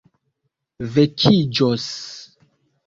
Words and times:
vekiĝos 0.95 1.89